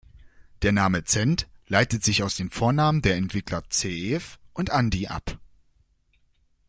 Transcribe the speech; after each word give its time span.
Der 0.63 0.71
Name 0.71 1.03
Zend 1.03 1.47
leitet 1.67 2.03
sich 2.03 2.23
aus 2.23 2.35
den 2.35 2.49
Vornamen 2.49 3.03
der 3.03 3.17
Entwickler, 3.17 3.65
Zeev 3.69 4.39
und 4.51 4.71
Andi, 4.71 5.05
ab. 5.05 5.37